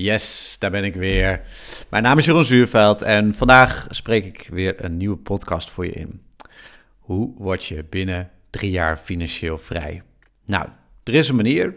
[0.00, 1.40] Yes, daar ben ik weer.
[1.88, 5.92] Mijn naam is Jeroen Zuurveld en vandaag spreek ik weer een nieuwe podcast voor je
[5.92, 6.22] in.
[6.98, 10.02] Hoe word je binnen drie jaar financieel vrij?
[10.46, 10.68] Nou,
[11.04, 11.74] er is een manier, uh,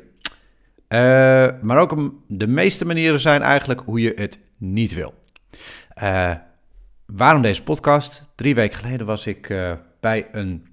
[1.62, 5.13] maar ook de meeste manieren zijn eigenlijk hoe je het niet wil.
[6.01, 6.35] Uh,
[7.06, 8.29] waarom deze podcast?
[8.35, 10.67] Drie weken geleden was ik uh, bij een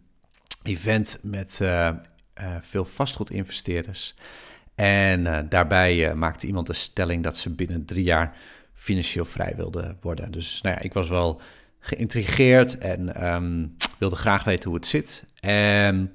[0.62, 1.60] event met
[2.60, 4.14] veel vastgoedinvesteerders.
[4.78, 8.36] En uh, daarbij uh, maakte iemand de stelling dat ze binnen drie jaar
[8.72, 10.30] financieel vrij wilde worden.
[10.30, 11.40] Dus nou ja, ik was wel
[11.78, 15.24] geïntrigeerd en um, wilde graag weten hoe het zit.
[15.40, 16.12] En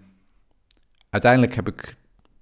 [1.10, 1.96] uiteindelijk heb ik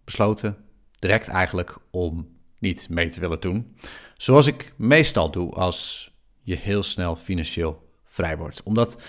[0.04, 0.58] besloten,
[1.00, 3.76] direct eigenlijk, om niet mee te willen doen.
[4.18, 6.12] Zoals ik meestal doe als
[6.42, 8.64] je heel snel financieel vrij wordt.
[8.64, 9.02] Omdat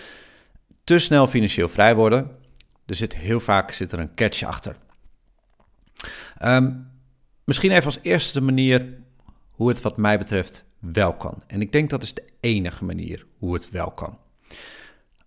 [0.85, 2.31] te snel financieel vrij worden,
[2.87, 4.77] er zit heel vaak zit er een catch achter.
[6.43, 6.91] Um,
[7.45, 8.95] Misschien even als eerste de manier
[9.51, 11.43] hoe het wat mij betreft wel kan.
[11.47, 14.19] En ik denk dat is de enige manier hoe het wel kan.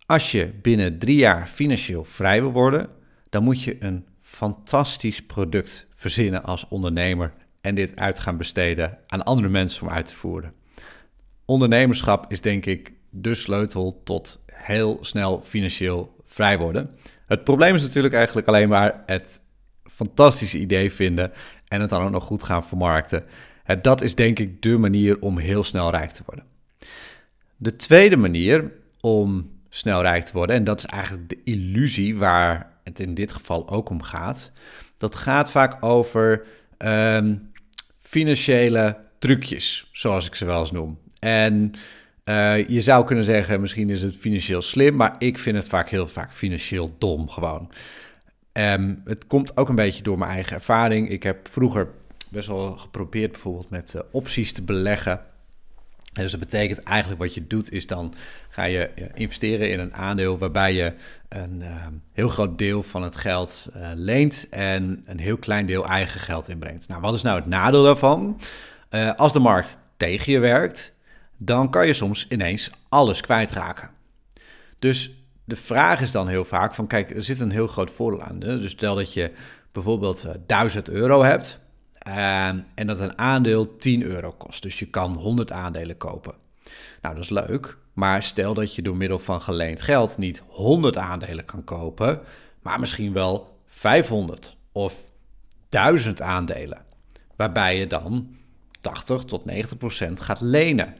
[0.06, 2.89] Als je binnen drie jaar financieel vrij wil worden,
[3.30, 9.23] dan moet je een fantastisch product verzinnen als ondernemer en dit uit gaan besteden aan
[9.23, 10.54] andere mensen om uit te voeren.
[11.45, 16.89] Ondernemerschap is denk ik de sleutel tot heel snel financieel vrij worden.
[17.28, 19.42] Het probleem is natuurlijk eigenlijk alleen maar het
[19.84, 21.32] fantastische idee vinden
[21.76, 23.23] en het dan ook nog goed gaan vermarkten.
[23.81, 26.45] Dat is denk ik de manier om heel snel rijk te worden.
[27.58, 32.72] De tweede manier om snel rijk te worden, en dat is eigenlijk de illusie waar
[32.84, 34.52] het in dit geval ook om gaat,
[34.98, 36.45] dat gaat vaak over
[36.78, 37.52] um,
[38.00, 41.00] financiële trucjes, zoals ik ze wel eens noem.
[41.20, 41.72] En
[42.26, 45.89] uh, je zou kunnen zeggen, misschien is het financieel slim, maar ik vind het vaak
[45.89, 47.72] heel vaak financieel dom gewoon.
[48.58, 51.09] Um, het komt ook een beetje door mijn eigen ervaring.
[51.09, 51.88] Ik heb vroeger
[52.30, 55.22] best wel geprobeerd bijvoorbeeld met uh, opties te beleggen.
[56.14, 58.14] En dus dat betekent eigenlijk wat je doet is dan
[58.50, 60.94] ga je uh, investeren in een aandeel waarbij je
[61.30, 65.87] een uh, heel groot deel van het geld eh, leent en een heel klein deel
[65.87, 66.87] eigen geld inbrengt.
[66.87, 68.39] Nou, wat is nou het nadeel daarvan?
[69.16, 70.93] als de markt tegen je werkt,
[71.37, 73.89] dan kan je soms ineens alles kwijtraken.
[74.80, 75.11] Dus
[75.45, 78.42] de vraag is dan heel vaak van, kijk, er zit een heel groot voordeel aan.
[78.42, 78.60] Hè?
[78.60, 79.32] Dus stel dat je
[79.72, 81.60] bijvoorbeeld uh, eh, 1000 euro hebt
[82.08, 84.61] uh, en dat een aandeel 10 euro kost.
[84.61, 86.34] Dus je kan 100 aandelen kopen.
[87.02, 87.78] Nou, dat is leuk.
[87.94, 92.22] Maar stel dat je door middel van geleend geld niet 100 aandelen kan kopen,
[92.61, 95.04] maar misschien wel 500 of
[95.70, 96.82] 1000 aandelen.
[97.36, 98.36] Waarbij je dan
[98.82, 100.95] 80 tot 90 procent gaat lenen.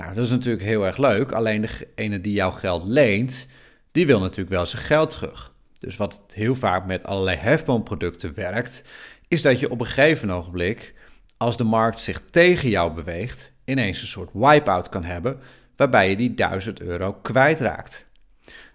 [0.00, 1.32] Nou, dat is natuurlijk heel erg leuk.
[1.32, 3.46] Alleen degene die jouw geld leent,
[3.92, 5.52] die wil natuurlijk wel zijn geld terug.
[5.78, 8.82] Dus wat heel vaak met allerlei hefboomproducten werkt,
[9.28, 10.94] is dat je op een gegeven ogenblik,
[11.36, 15.38] als de markt zich tegen jou beweegt, ineens een soort wipe-out kan hebben,
[15.76, 18.04] waarbij je die 1000 euro kwijtraakt.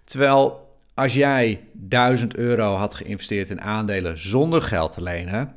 [0.04, 5.54] Terwijl als jij 1000 euro had geïnvesteerd in aandelen zonder geld te lenen,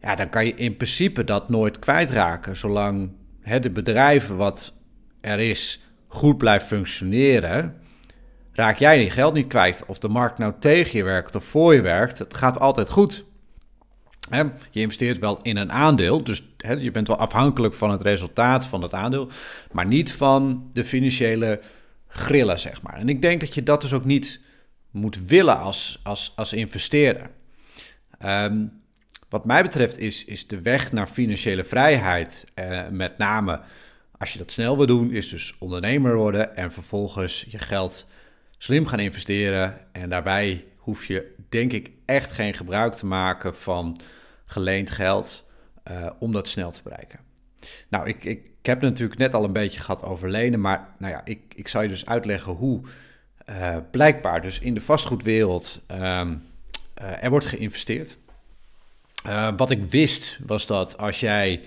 [0.00, 4.72] ja, dan kan je in principe dat nooit kwijtraken, zolang het bedrijven wat
[5.22, 7.76] er is goed blijft functioneren,
[8.52, 9.84] raak jij je geld niet kwijt.
[9.86, 13.24] Of de markt nou tegen je werkt of voor je werkt, het gaat altijd goed.
[14.70, 16.42] je investeert wel in een aandeel, dus
[16.78, 19.28] je bent wel afhankelijk van het resultaat van het aandeel,
[19.72, 21.60] maar niet van de financiële
[22.08, 22.94] grillen, zeg maar.
[22.94, 24.40] En ik denk dat je dat dus ook niet
[24.90, 27.30] moet willen als, als, als investeerder.
[28.18, 28.64] Ehm,
[29.28, 33.60] wat mij betreft is, is de weg naar financiële vrijheid, uh, met name
[34.22, 38.06] als je dat snel wil doen, is dus ondernemer worden en vervolgens je geld
[38.58, 39.78] slim gaan investeren.
[39.92, 44.00] En daarbij hoef je, denk ik, echt geen gebruik te maken van
[44.44, 45.44] geleend geld
[45.90, 47.18] uh, om dat snel te bereiken.
[47.88, 51.12] Nou, ik, ik, heb het natuurlijk net al een beetje gehad over lenen, maar nou
[51.12, 52.80] ja, ik, ik zal je dus uitleggen hoe
[53.48, 58.18] uh, blijkbaar dus in de vastgoedwereld um, uh, er wordt geïnvesteerd.
[59.56, 61.62] wat ik wist was dat als jij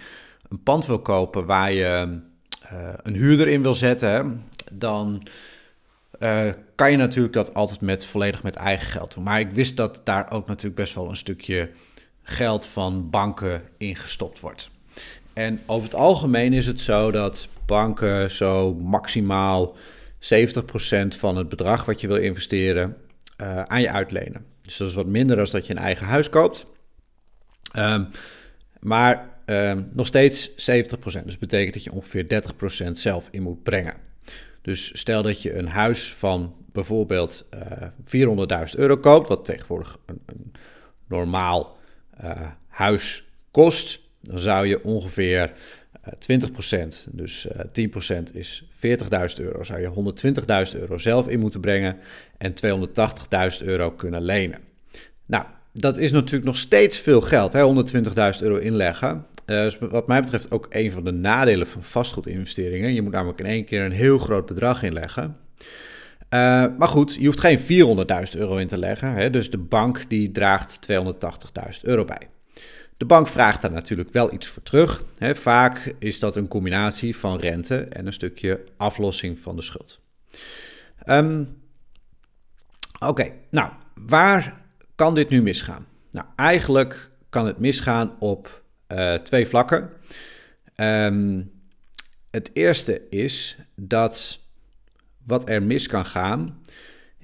[0.49, 2.19] een pand wil kopen waar je
[2.73, 5.27] uh, een huurder in wil zetten, dan
[6.19, 9.23] uh, kan je natuurlijk dat altijd met, volledig met eigen geld doen.
[9.23, 11.69] Maar ik wist dat daar ook natuurlijk best wel een stukje
[12.23, 14.69] geld van banken in gestopt wordt.
[15.33, 19.77] En over het algemeen is het zo dat banken zo maximaal 70%
[21.07, 22.97] van het bedrag wat je wil investeren
[23.41, 24.45] uh, aan je uitlenen.
[24.61, 26.65] Dus dat is wat minder dan dat je een eigen huis koopt.
[27.77, 28.07] Um,
[28.79, 30.53] maar uh, nog steeds 70%.
[30.53, 32.43] Dus dat betekent dat je ongeveer
[32.87, 33.93] 30% zelf in moet brengen.
[34.61, 37.61] Dus stel dat je een huis van bijvoorbeeld uh,
[38.21, 40.51] eh, 400.000 euro koopt, wat tegenwoordig een, een
[41.07, 41.77] normaal
[42.23, 42.31] uh,
[42.67, 45.51] huis kost, dan zou je ongeveer
[46.09, 46.11] 20%,
[47.11, 47.51] dus 10%
[48.33, 48.69] is 40.000
[49.37, 50.13] euro, zou je
[50.73, 51.97] 120.000 euro zelf in moeten brengen
[52.37, 52.53] en
[53.59, 54.59] 280.000 euro kunnen lenen.
[55.25, 59.25] Nou, dat is natuurlijk nog steeds veel geld, 120.000 euro inleggen.
[59.45, 62.93] Uh, is wat mij betreft ook een van de nadelen van vastgoedinvesteringen.
[62.93, 65.37] Je moet namelijk in één keer een heel groot bedrag inleggen.
[65.59, 69.13] Uh, maar goed, je hoeft geen 400.000 euro in te leggen.
[69.13, 69.29] Hè?
[69.29, 71.01] Dus de bank die draagt 280.000
[71.81, 72.29] euro bij.
[72.97, 75.03] De bank vraagt daar natuurlijk wel iets voor terug.
[75.17, 75.35] Hè?
[75.35, 79.99] Vaak is dat een combinatie van rente en een stukje aflossing van de schuld.
[81.05, 81.63] Um,
[82.99, 83.71] Oké, nou,
[84.07, 84.61] waar
[84.95, 85.85] kan dit nu misgaan?
[86.11, 89.89] Nou, eigenlijk kan het misgaan op uh, twee vlakken.
[90.75, 91.51] Um,
[92.31, 94.39] het eerste is dat
[95.23, 96.61] wat er mis kan gaan,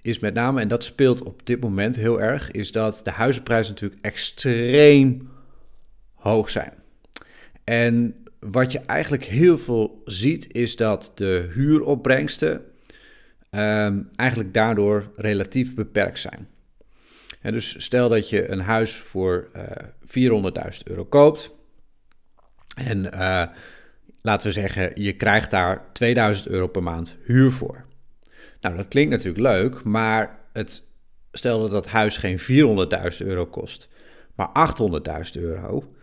[0.01, 3.73] is met name, en dat speelt op dit moment heel erg, is dat de huizenprijzen
[3.73, 5.29] natuurlijk extreem
[6.13, 6.73] hoog zijn.
[7.63, 12.65] En wat je eigenlijk heel veel ziet, is dat de huuropbrengsten
[13.51, 16.47] um, eigenlijk daardoor relatief beperkt zijn.
[17.41, 21.51] Dus stel dat je een huis voor uh, eh, 400.000 euro koopt.
[22.75, 23.43] En uh,
[24.21, 27.85] laten we zeggen, je krijgt daar 2000 euro per maand huur voor.
[28.61, 30.83] Nou, dat klinkt natuurlijk leuk, maar het,
[31.31, 33.89] stel dat dat huis geen 400.000 euro kost,
[34.35, 34.49] maar
[35.35, 35.93] 800.000 euro,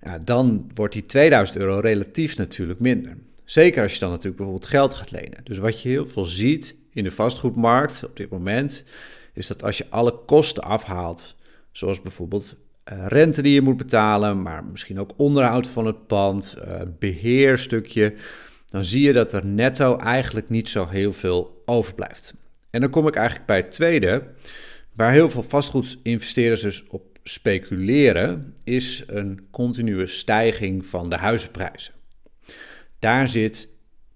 [0.00, 3.16] ja, dan wordt die 2000 euro relatief natuurlijk minder.
[3.44, 5.44] Zeker als je dan natuurlijk bijvoorbeeld geld gaat lenen.
[5.44, 8.84] Dus wat je heel veel ziet in de vastgoedmarkt op dit moment,
[9.34, 11.36] is dat als je alle kosten afhaalt,
[11.72, 12.56] zoals bijvoorbeeld
[12.92, 18.14] uh, rente die je moet betalen, maar misschien ook onderhoud van het pand, uh, beheerstukje,
[18.68, 22.34] dan zie je dat er netto eigenlijk niet zo heel veel overblijft.
[22.70, 24.22] En dan kom ik eigenlijk bij het tweede,
[24.92, 31.94] waar heel veel vastgoedinvesteerders dus op speculeren, is een continue stijging van de huizenprijzen.
[32.98, 33.68] Daar zit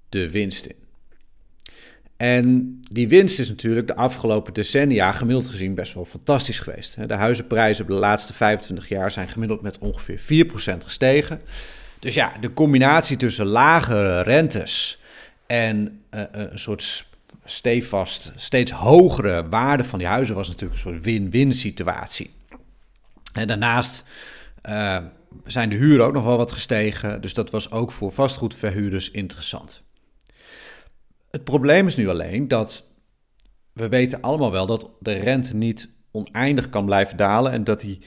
[0.08, 0.87] de winst in.
[2.18, 7.08] En die winst is natuurlijk de afgelopen decennia gemiddeld gezien best wel fantastisch geweest.
[7.08, 10.52] De huizenprijzen de laatste 25 jaar zijn gemiddeld met ongeveer 4%
[10.84, 11.40] gestegen.
[11.98, 15.00] Dus ja, de combinatie tussen lagere rentes
[15.46, 17.06] en uh, een soort
[17.44, 22.30] stevast, steeds hogere waarde van die huizen was natuurlijk een soort win-win situatie.
[23.32, 24.04] En daarnaast
[24.68, 24.98] uh,
[25.44, 29.82] zijn de huren ook nog wel wat gestegen, dus dat was ook voor vastgoedverhuurders interessant.
[31.30, 32.86] Het probleem is nu alleen dat
[33.72, 37.98] we weten allemaal wel dat de rente niet oneindig kan blijven dalen en dat die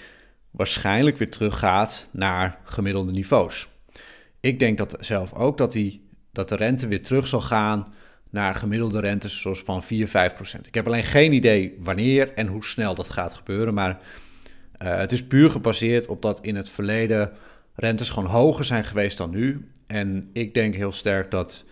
[0.51, 3.67] waarschijnlijk weer teruggaat naar gemiddelde niveaus.
[4.39, 7.93] Ik denk dat zelf ook dat, die, dat de rente weer terug zal gaan
[8.29, 10.67] naar gemiddelde rentes zoals van 4, 5 procent.
[10.67, 13.99] Ik heb alleen geen idee wanneer en hoe snel dat gaat gebeuren, maar
[14.81, 17.31] uh, het is puur gebaseerd op dat in het verleden
[17.75, 19.71] rentes gewoon hoger zijn geweest dan nu.
[19.87, 21.63] En ik denk heel sterk dat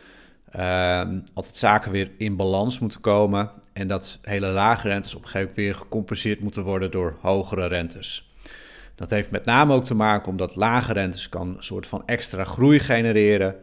[1.33, 5.47] altijd zaken weer in balans moeten komen en dat hele lage rentes op een gegeven
[5.47, 8.33] moment weer gecompenseerd moeten worden door hogere rentes.
[8.95, 12.43] Dat heeft met name ook te maken omdat lage rentes kan een soort van extra
[12.43, 13.55] groei genereren.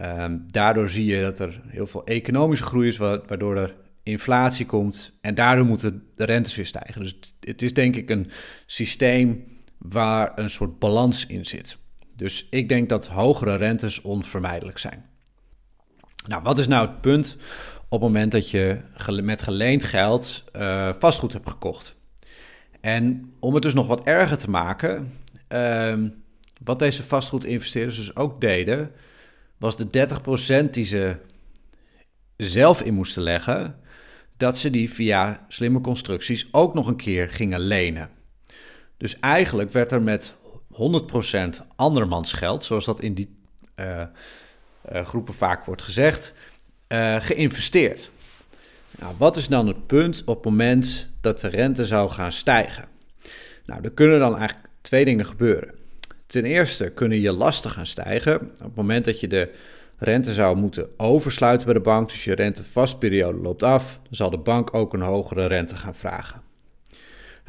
[0.00, 5.12] Um, daardoor zie je dat er heel veel economische groei is, waardoor er inflatie komt.
[5.20, 7.00] En daardoor moeten de rentes weer stijgen.
[7.00, 8.30] Dus het is denk ik een
[8.66, 9.44] systeem
[9.78, 11.78] waar een soort balans in zit.
[12.16, 15.11] Dus ik denk dat hogere rentes onvermijdelijk zijn.
[16.26, 17.36] Nou, wat is nou het punt
[17.88, 18.78] op het moment dat je
[19.22, 21.94] met geleend geld uh, vastgoed hebt gekocht?
[22.80, 25.12] En om het dus nog wat erger te maken,
[25.48, 25.94] uh,
[26.64, 28.90] wat deze vastgoedinvesteerders dus ook deden,
[29.56, 30.08] was de
[30.66, 31.16] 30% die ze
[32.36, 33.76] zelf in moesten leggen,
[34.36, 38.10] dat ze die via slimme constructies ook nog een keer gingen lenen.
[38.96, 40.34] Dus eigenlijk werd er met
[40.72, 43.36] 100% andermans geld, zoals dat in die
[43.76, 44.02] uh,
[44.90, 46.34] groepen vaak wordt gezegd,
[46.88, 48.10] uh, geïnvesteerd.
[48.98, 52.84] Nou, wat is dan het punt op het moment dat de rente zou gaan stijgen?
[53.66, 55.74] Nou, er kunnen dan eigenlijk twee dingen gebeuren.
[56.26, 59.50] Ten eerste kunnen je lasten gaan stijgen op het moment dat je de
[59.98, 62.08] rente zou moeten oversluiten bij de bank.
[62.08, 66.40] Dus je rentevastperiode loopt af, dan zal de bank ook een hogere rente gaan vragen.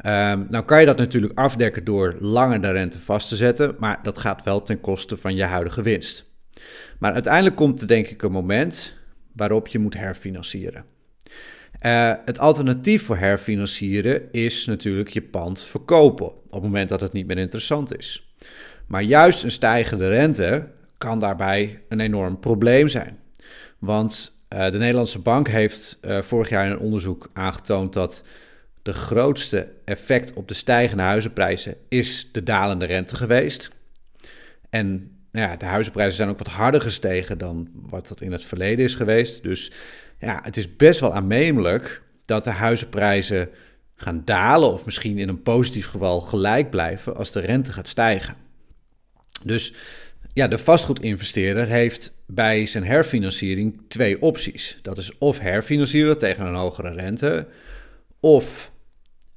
[0.06, 3.98] Um, nou kan je dat natuurlijk afdekken door langer de rente vast te zetten, maar
[4.02, 6.32] dat gaat wel ten koste van je huidige winst.
[6.98, 8.96] Maar uiteindelijk komt er denk ik een moment
[9.32, 10.84] waarop je moet herfinancieren.
[11.82, 17.12] Uh, het alternatief voor herfinancieren is natuurlijk je pand verkopen op het moment dat het
[17.12, 18.34] niet meer interessant is.
[18.86, 20.68] Maar juist een stijgende rente
[20.98, 23.18] kan daarbij een enorm probleem zijn.
[23.78, 28.22] Want uh, de Nederlandse bank heeft uh, vorig jaar in een onderzoek aangetoond dat
[28.82, 33.70] de grootste effect op de stijgende huizenprijzen is de dalende rente geweest.
[34.70, 38.84] En ja, de huizenprijzen zijn ook wat harder gestegen dan wat dat in het verleden
[38.84, 39.42] is geweest.
[39.42, 39.72] Dus
[40.18, 43.48] ja, het is best wel aannemelijk dat de huizenprijzen
[43.96, 48.36] gaan dalen of misschien in een positief geval gelijk blijven als de rente gaat stijgen.
[49.42, 49.74] Dus
[50.32, 54.78] ja, de vastgoedinvesteerder heeft bij zijn herfinanciering twee opties.
[54.82, 57.46] Dat is of herfinancieren tegen een hogere rente,
[58.20, 58.72] of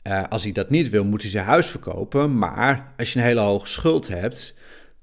[0.08, 2.38] uh, als hij dat niet wil, moet hij zijn huis verkopen.
[2.38, 4.56] Maar als je een hele hoge schuld hebt,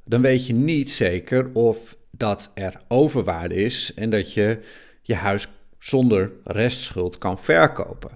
[0.05, 4.59] dan weet je niet zeker of dat er overwaarde is en dat je
[5.03, 8.11] je huis zonder restschuld kan verkopen.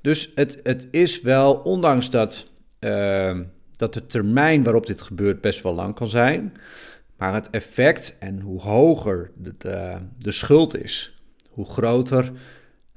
[0.00, 3.38] Dus het, het is wel, ondanks dat, uh,
[3.76, 6.52] dat de termijn waarop dit gebeurt best wel lang kan zijn,
[7.16, 11.18] maar het effect en hoe hoger de, de, de schuld is,
[11.48, 12.32] hoe groter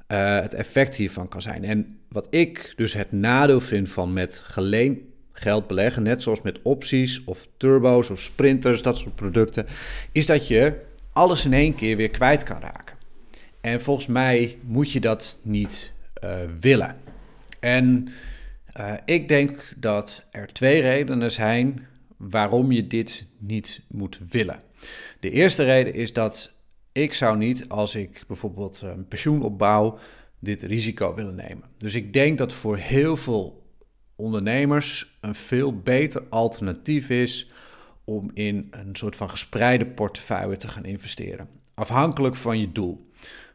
[0.08, 1.64] uh, het effect hiervan kan zijn.
[1.64, 4.98] En wat ik dus het nadeel vind van met geleend
[5.38, 9.66] geld beleggen, net zoals met opties of turbo's of sprinters, dat soort producten,
[10.12, 10.74] is dat je
[11.12, 12.96] alles in één keer weer kwijt kan raken.
[13.60, 15.92] En volgens mij moet je dat niet
[16.24, 16.96] uh, willen.
[17.60, 18.08] En
[18.80, 24.60] uh, ik denk dat er twee redenen zijn waarom je dit niet moet willen.
[25.20, 26.52] De eerste reden is dat
[26.92, 29.98] ik zou niet, als ik bijvoorbeeld een pensioen opbouw,
[30.38, 31.64] dit risico willen nemen.
[31.78, 33.65] Dus ik denk dat voor heel veel
[34.16, 37.50] ondernemers een veel beter alternatief is
[38.04, 41.48] om in een soort van gespreide portefeuille te gaan investeren.
[41.74, 43.10] Afhankelijk van je doel.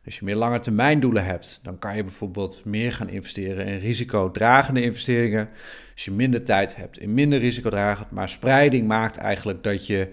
[0.05, 3.79] Als je meer lange termijn doelen hebt, dan kan je bijvoorbeeld meer gaan investeren in
[3.79, 5.49] risicodragende investeringen.
[5.93, 8.11] Als je minder tijd hebt in minder risicodragend.
[8.11, 10.07] Maar spreiding maakt eigenlijk dat je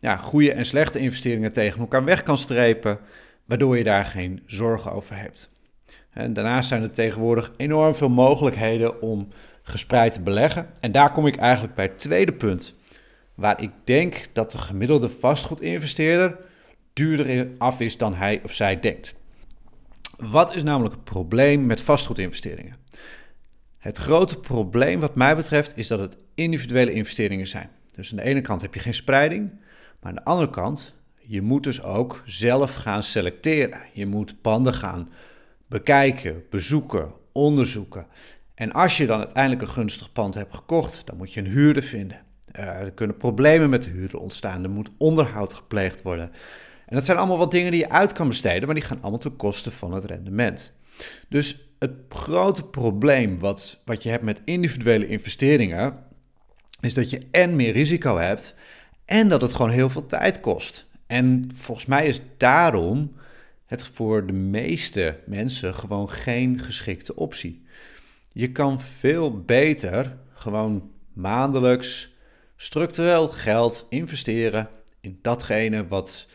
[0.00, 2.98] ja, goede en slechte investeringen tegen elkaar weg kan strepen,
[3.44, 5.50] waardoor je daar geen zorgen over hebt.
[6.10, 9.28] En daarnaast zijn er tegenwoordig enorm veel mogelijkheden om
[9.68, 10.66] gespreid beleggen.
[10.80, 12.74] En daar kom ik eigenlijk bij het tweede punt,
[13.34, 16.36] waar ik denk dat de gemiddelde vastgoedinvesteerder
[16.92, 19.14] duurder af is dan hij of zij denkt.
[20.16, 22.76] Wat is namelijk het probleem met vastgoedinvesteringen?
[23.78, 27.70] Het grote probleem wat mij betreft is dat het individuele investeringen zijn.
[27.94, 29.50] Dus aan de ene kant heb je geen spreiding,
[30.00, 33.80] maar aan de andere kant, je moet dus ook zelf gaan selecteren.
[33.92, 35.10] Je moet panden gaan
[35.66, 38.06] bekijken, bezoeken, onderzoeken.
[38.56, 41.82] En als je dan uiteindelijk een gunstig pand hebt gekocht, dan moet je een huurder
[41.82, 42.18] vinden.
[42.58, 44.64] Uh, er kunnen problemen met de huurder ontstaan.
[44.64, 46.30] Er moet onderhoud gepleegd worden.
[46.86, 49.20] En dat zijn allemaal wat dingen die je uit kan besteden, maar die gaan allemaal
[49.20, 50.72] ten koste van het rendement.
[51.28, 56.04] Dus het grote probleem wat, wat je hebt met individuele investeringen,
[56.80, 58.54] is dat je en meer risico hebt
[59.04, 60.86] en dat het gewoon heel veel tijd kost.
[61.06, 63.16] En volgens mij is daarom
[63.66, 67.64] het voor de meeste mensen gewoon geen geschikte optie.
[68.36, 72.14] Je kan veel beter gewoon maandelijks
[72.56, 74.68] structureel geld investeren
[75.00, 76.26] in datgene wat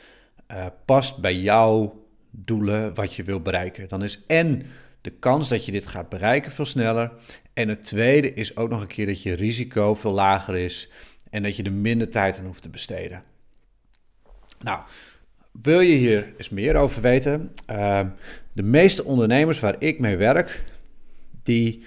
[0.51, 3.87] uh, past bij jouw doelen, wat je wil bereiken.
[3.87, 4.65] Dan is en
[5.01, 7.11] de kans dat je dit gaat bereiken veel sneller.
[7.53, 10.89] En het tweede is ook nog een keer dat je risico veel lager is
[11.29, 13.23] en dat je er minder tijd aan hoeft te besteden.
[14.59, 14.81] Nou,
[15.61, 17.51] wil je hier eens meer over weten?
[17.71, 18.01] Uh,
[18.53, 20.63] de meeste ondernemers waar ik mee werk,
[21.43, 21.83] die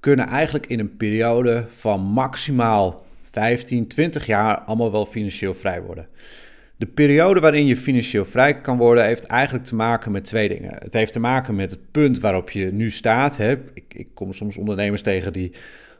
[0.00, 6.08] kunnen eigenlijk in een periode van maximaal 15, 20 jaar allemaal wel financieel vrij worden.
[6.76, 10.76] De periode waarin je financieel vrij kan worden, heeft eigenlijk te maken met twee dingen.
[10.78, 13.36] Het heeft te maken met het punt waarop je nu staat.
[13.36, 13.52] Hè.
[13.74, 15.52] Ik, ik kom soms ondernemers tegen die,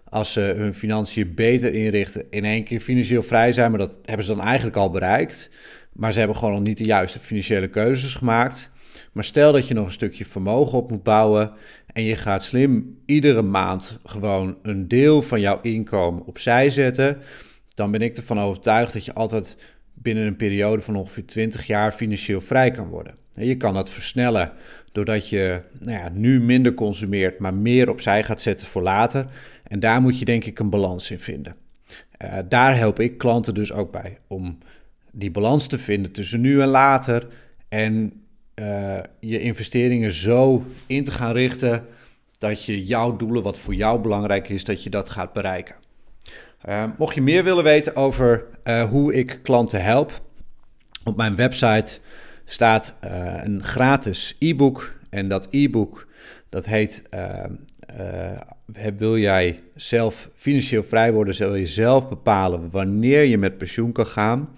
[0.04, 3.70] als ze hun financiën beter inrichten, in één keer financieel vrij zijn.
[3.70, 5.50] Maar dat hebben ze dan eigenlijk al bereikt.
[5.92, 8.70] Maar ze hebben gewoon nog niet de juiste financiële keuzes gemaakt.
[9.12, 11.52] Maar stel dat je nog een stukje vermogen op moet bouwen
[11.92, 17.18] en je gaat slim iedere maand gewoon een deel van jouw inkomen opzij zetten,
[17.74, 19.56] dan ben ik ervan overtuigd dat je altijd
[19.94, 23.14] binnen een periode van ongeveer 20 jaar financieel vrij kan worden.
[23.32, 24.52] Je kan dat versnellen
[24.92, 29.26] doordat je nou ja, nu minder consumeert, maar meer opzij gaat zetten voor later.
[29.62, 31.56] En daar moet je denk ik een balans in vinden.
[32.24, 34.58] Uh, daar help ik klanten dus ook bij om
[35.12, 37.26] die balans te vinden tussen nu en later.
[37.68, 38.12] En
[38.60, 41.86] uh, je investeringen zo in te gaan richten
[42.38, 45.74] dat je jouw doelen, wat voor jou belangrijk is, dat je dat gaat bereiken.
[46.68, 50.20] Uh, mocht je meer willen weten over uh, hoe ik klanten help,
[51.04, 51.98] op mijn website
[52.44, 52.96] staat
[53.42, 54.94] een gratis e-book.
[55.10, 56.06] En dat e-book
[56.48, 57.02] dat heet
[58.96, 61.34] Wil jij zelf financieel vrij worden?
[61.34, 64.48] Zul je zelf bepalen wanneer je met pensioen kan gaan?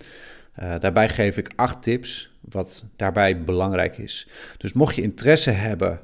[0.54, 4.29] Daarbij geef ik acht tips wat daarbij belangrijk is.
[4.59, 6.01] Dus mocht je interesse hebben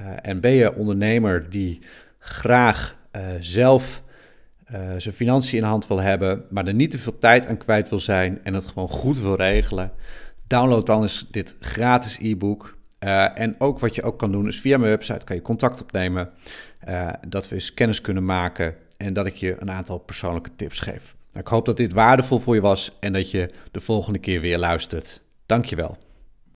[0.00, 1.78] uh, en ben je ondernemer die
[2.18, 4.04] graag uh, zelf
[4.96, 8.00] zijn financiën in hand wil hebben, maar er niet te veel tijd aan kwijt wil
[8.00, 9.92] zijn en het gewoon goed wil regelen,
[10.46, 12.76] download dan eens dit gratis e-book.
[13.34, 16.30] en ook wat je ook kan doen is via mijn website kan je contact opnemen,
[17.28, 21.16] dat we eens kennis kunnen maken en dat ik je een aantal persoonlijke tips geef.
[21.32, 24.40] Nou, ik hoop dat dit waardevol voor je was en dat je de volgende keer
[24.40, 25.20] weer luistert.
[25.46, 25.96] Dankjewel.